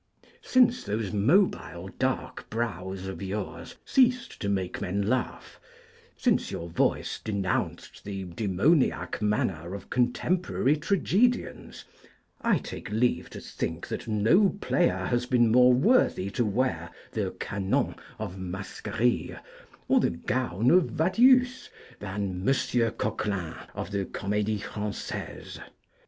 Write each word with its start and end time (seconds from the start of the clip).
Since 0.41 0.83
those 0.85 1.13
mobile 1.13 1.89
dark 1.99 2.49
brows 2.49 3.05
of 3.05 3.21
yours 3.21 3.75
ceased 3.85 4.39
to 4.41 4.49
make 4.49 4.81
men 4.81 5.03
laugh, 5.03 5.59
since 6.17 6.49
your 6.49 6.69
voice 6.69 7.19
denounced 7.23 8.03
the 8.03 8.23
'demoniac' 8.23 9.21
manner 9.21 9.75
of 9.75 9.91
contemporary 9.91 10.75
tragedians, 10.75 11.85
I 12.41 12.57
take 12.57 12.89
leave 12.89 13.29
to 13.29 13.39
think 13.39 13.87
that 13.89 14.07
no 14.07 14.57
player 14.59 15.05
has 15.05 15.27
been 15.27 15.51
more 15.51 15.71
worthy 15.71 16.31
to 16.31 16.45
wear 16.47 16.89
the 17.11 17.35
canons 17.39 17.95
of 18.17 18.39
Mascarille 18.39 19.37
or 19.87 19.99
the 19.99 20.09
gown 20.09 20.71
of 20.71 20.85
Vadius 20.85 21.69
than 21.99 22.41
M. 22.49 22.91
Coquelin 22.93 23.53
of 23.75 23.91
the 23.91 24.05
Comédie 24.05 24.63
Francaise. 24.63 25.59